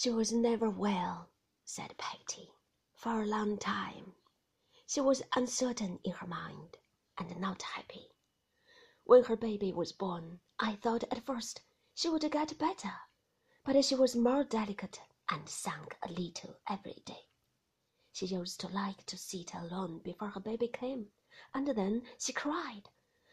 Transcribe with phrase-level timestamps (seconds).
[0.00, 1.28] She was never well,
[1.64, 2.52] said Peggotty,
[2.94, 4.14] for a long time.
[4.86, 6.76] She was uncertain in her mind,
[7.16, 8.12] and not happy.
[9.02, 11.62] When her baby was born, I thought at first
[11.96, 12.94] she would get better,
[13.64, 17.26] but she was more delicate and sank a little every day.
[18.12, 21.10] She used to like to sit alone before her baby came,
[21.52, 22.88] and then she cried,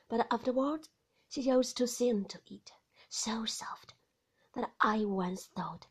[0.09, 0.89] but afterward
[1.29, 2.71] she used to sing to it,
[3.07, 3.93] so soft
[4.55, 5.85] that I once thought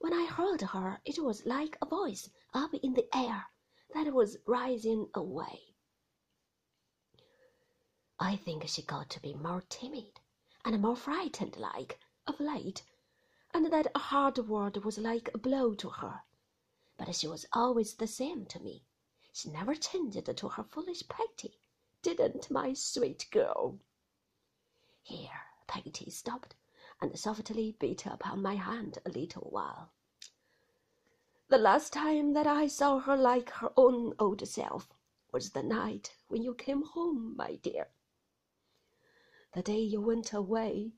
[0.00, 3.46] when I heard her it was like a voice up in the air
[3.94, 5.74] that was rising away.
[8.20, 10.20] I think she got to be more timid
[10.64, 12.82] and more frightened like of late,
[13.54, 16.22] and that a hard word was like a blow to her.
[16.96, 18.84] But she was always the same to me.
[19.32, 21.60] She never changed to her foolish Peggotty,
[22.02, 23.78] didn't my sweet girl?
[25.02, 26.54] Here Peggotty stopped
[27.00, 29.92] and softly beat upon my hand a little while.
[31.48, 34.88] The last time that I saw her like her own old self
[35.32, 37.88] was the night when you came home, my dear.
[39.54, 40.92] The day you went away,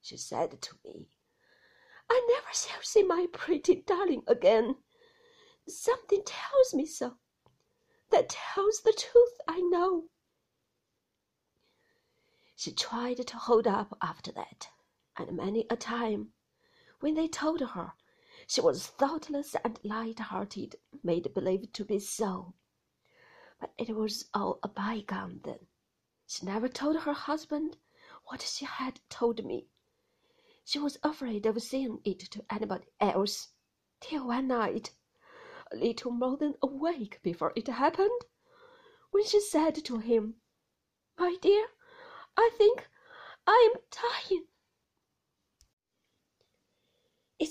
[0.00, 1.08] she said to me,
[2.10, 4.76] I never shall see my pretty darling again.
[5.66, 7.16] Something tells me so.
[8.10, 10.10] That tells the truth, I know.
[12.54, 14.68] She tried to hold up after that,
[15.16, 16.32] and many a time,
[17.00, 17.92] when they told her
[18.46, 22.54] she was thoughtless and light-hearted, made believe to be so.
[23.60, 25.66] But it was all a bygone then.
[26.26, 27.76] She never told her husband
[28.24, 29.68] what she had told me.
[30.64, 33.48] She was afraid of saying it to anybody else,
[34.00, 34.92] till one night,
[35.70, 38.20] a little more than a week before it happened,
[39.10, 40.36] when she said to him,
[41.18, 41.66] My dear,
[42.36, 42.88] I think
[43.46, 44.46] I am dying.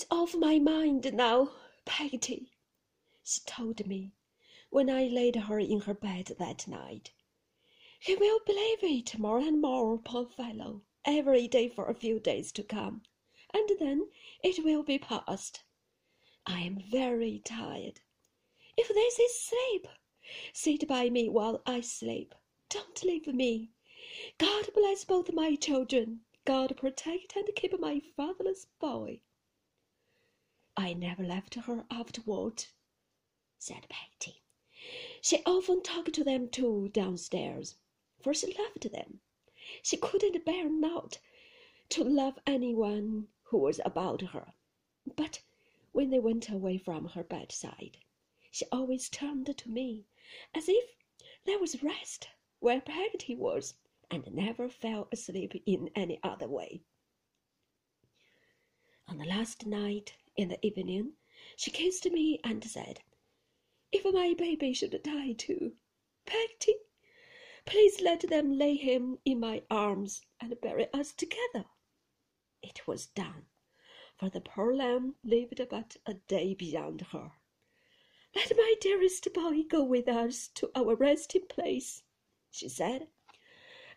[0.04, 1.52] It's off my mind now,
[1.86, 2.52] Peggotty,
[3.24, 4.12] she told me
[4.70, 7.14] when I laid her in her bed that night.
[8.02, 12.52] He will believe it more and more, poor fellow, every day for a few days
[12.52, 13.04] to come,
[13.54, 14.10] and then
[14.44, 15.64] it will be past.
[16.46, 18.02] I am very tired.
[18.76, 19.88] If this is sleep,
[20.52, 22.36] sit by me while I sleep.
[22.68, 23.72] Don't leave me.
[24.38, 26.26] God bless both my children.
[26.44, 29.22] God protect and keep my fatherless boy.
[30.76, 32.66] I never left her afterward,
[33.60, 34.42] said Peggotty.
[35.22, 37.76] She often talked to them too downstairs,
[38.20, 39.22] for she loved them.
[39.82, 41.20] She couldn't bear not
[41.90, 44.56] to love anyone who was about her.
[45.16, 45.44] But
[45.92, 48.00] when they went away from her bedside,
[48.50, 50.06] she always turned to me,
[50.56, 50.96] as if
[51.46, 52.30] there was rest
[52.60, 53.76] where Peggotty was,
[54.10, 56.82] and never fell asleep in any other way.
[59.08, 61.14] On the last night in the evening,
[61.56, 63.02] she kissed me and said,
[63.92, 65.74] If my baby should die too,
[66.26, 66.76] Peggotty,
[67.66, 71.66] please let them lay him in my arms and bury us together.
[72.62, 73.46] It was done,
[74.18, 77.34] for the poor lamb lived but a day beyond her.
[78.36, 82.02] Let my dearest boy go with us to our resting place,
[82.50, 83.08] she said,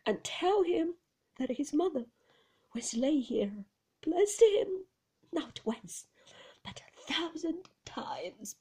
[0.05, 0.97] and tell him
[1.39, 2.07] that his mother,
[2.79, 3.65] she lay here,
[4.03, 4.85] blessed him
[5.33, 6.07] not once,
[7.07, 8.57] thousand times.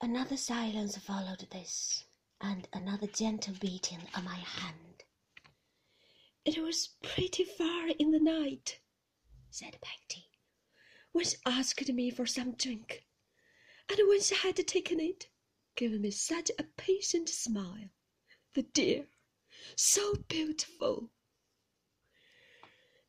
[0.00, 2.04] Another silence followed this,
[2.40, 5.04] and another gentle beating on my hand.
[6.44, 8.80] It was pretty far in the night,
[9.50, 10.30] said Peggotty,
[11.12, 13.06] when she asked me for some drink,
[13.88, 15.28] and when she had taken it,
[15.76, 17.90] gave me such a patient smile.
[18.54, 19.06] The dear,
[19.76, 21.10] so beautiful.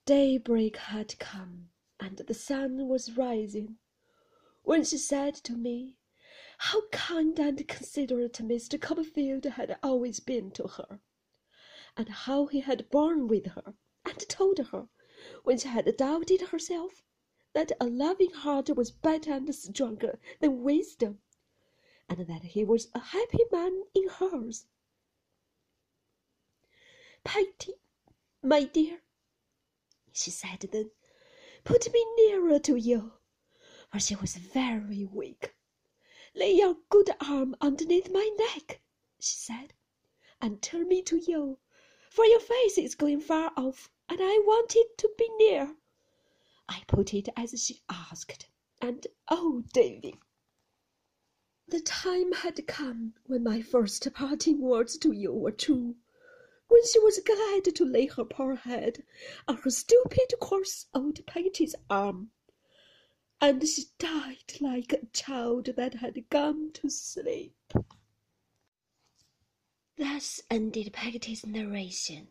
[0.05, 1.69] Daybreak had come,
[1.99, 3.77] and the sun was rising,
[4.63, 5.97] when she said to me
[6.59, 8.79] how kind and considerate Mr.
[8.79, 10.99] Copperfield had always been to her,
[11.95, 13.73] and how he had borne with her,
[14.05, 14.87] and told her,
[15.43, 17.03] when she had doubted herself,
[17.53, 21.19] that a loving heart was better and stronger than wisdom,
[22.07, 24.67] and that he was a happy man in hers.
[27.23, 27.73] Peggotty,
[28.43, 29.01] my dear,
[30.11, 30.91] she said then,
[31.67, 33.11] put me nearer to you,
[33.91, 35.53] for she was very weak.
[36.33, 38.79] Lay your good arm underneath my neck,
[39.19, 39.73] she said,
[40.39, 41.59] and turn me to you,
[42.09, 45.75] for your face is going far off, and I want it to be near.
[46.69, 48.47] I put it as she asked,
[48.81, 50.15] and oh, Davy!
[51.67, 55.97] The time had come when my first parting words to you were true
[56.67, 59.03] when she was glad to lay her poor head
[59.47, 62.31] on her stupid, coarse old Peggotty's arm.
[63.39, 67.55] and she died like a child that had gone to sleep.
[69.97, 72.27] Thus ended Peggotty's narration.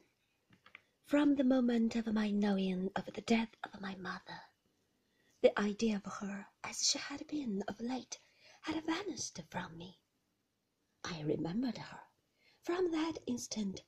[1.05, 4.43] From the moment of my knowing of the death of my mother,
[5.41, 8.19] the idea of her as she had been of late
[8.63, 10.01] had vanished from me.
[11.05, 12.01] I remembered her
[12.63, 13.83] from that instant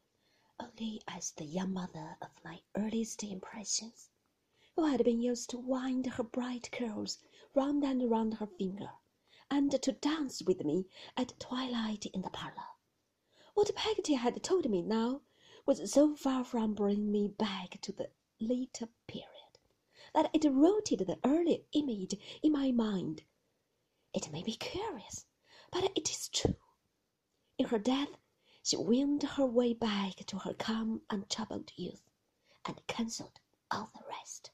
[0.61, 4.11] only as the young mother of my earliest impressions,
[4.75, 7.19] who had been used to wind her bright curls
[7.55, 8.91] round and round her finger,
[9.51, 12.71] and to dance with me at twilight in the parlour.
[13.55, 15.23] What Peggotty had told me now
[15.65, 18.11] was so far from bringing me back to the
[18.41, 19.59] later period
[20.13, 23.23] that it rooted the earlier image in my mind.
[24.13, 25.27] It may be curious,
[25.71, 26.57] but it is true.
[27.59, 28.09] In her death,
[28.69, 32.03] she winged her way back to her calm, untroubled youth,
[32.67, 34.51] and cancelled all the rest.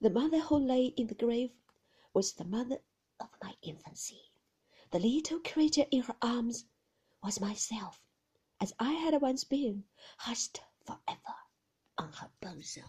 [0.00, 1.50] The mother who lay in the grave
[2.14, 2.78] was the mother
[3.18, 4.30] of my infancy.
[4.92, 6.66] The little creature in her arms
[7.24, 8.00] was myself,
[8.60, 9.82] as I had once been,
[10.18, 11.34] hushed forever
[11.98, 12.84] on her bosom.